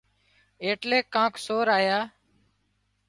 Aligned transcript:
ايٽليڪ 0.63 1.05
ڪانڪ 1.15 1.33
سور 1.45 1.67
آيا 1.77 1.99